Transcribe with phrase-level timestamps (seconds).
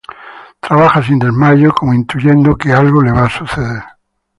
[0.61, 3.83] Trabaja sin desmayo, como intuyendo que algo le va a suceder.